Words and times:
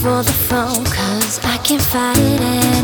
for 0.00 0.22
the 0.22 0.32
phone, 0.32 0.84
cause 0.84 1.38
I 1.44 1.58
can't 1.58 1.82
fight 1.82 2.16
it. 2.16 2.79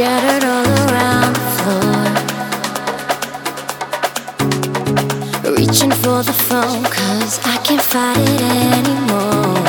scattered 0.00 0.44
all 0.48 0.66
around 0.88 1.32
the 1.34 1.46
floor. 1.58 2.00
Reaching 5.54 5.92
for 6.02 6.22
the 6.22 6.32
phone, 6.48 6.84
cause 6.84 7.38
I 7.44 7.58
can't 7.66 7.82
fight 7.82 8.16
it 8.16 8.40
anymore. 8.78 9.66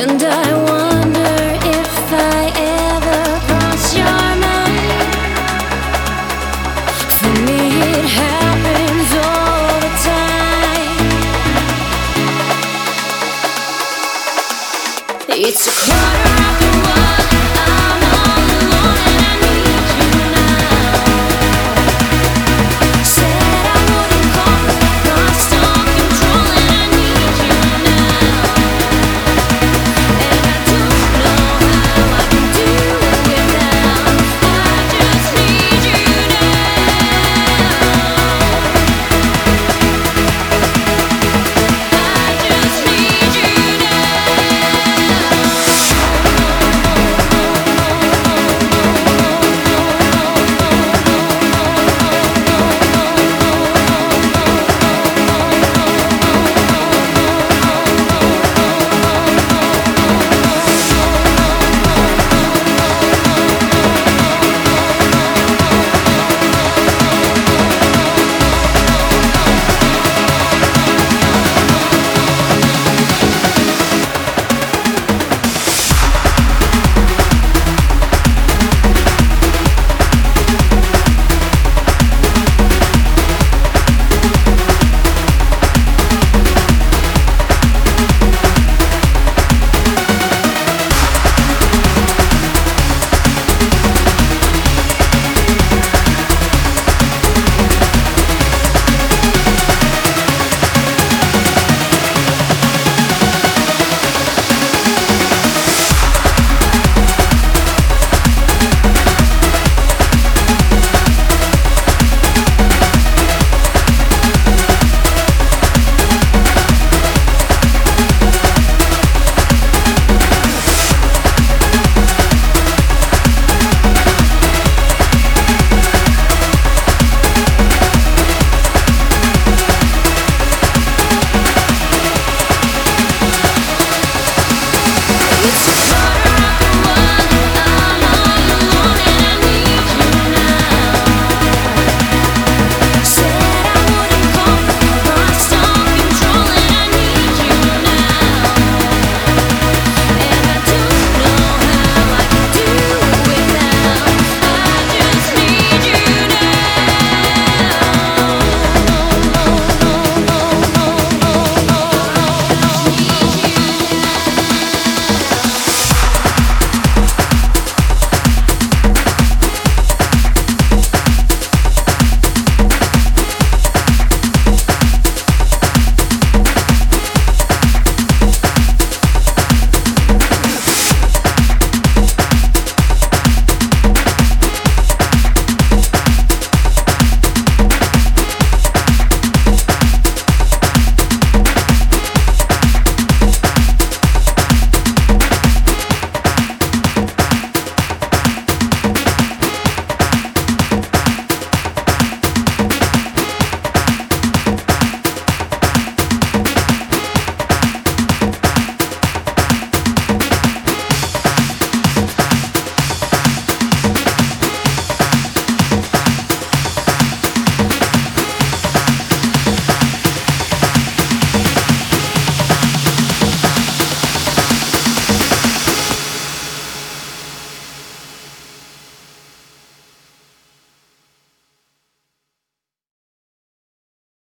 And 0.00 0.22
I 0.22 0.63